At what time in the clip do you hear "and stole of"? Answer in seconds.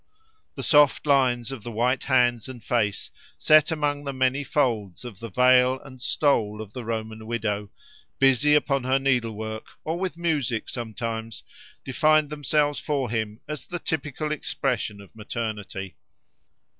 5.83-6.73